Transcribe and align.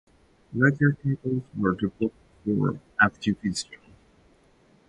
Later 0.55 0.93
titles 1.03 1.43
were 1.55 1.75
developed 1.75 2.15
for 2.43 2.79
Activision. 2.99 3.77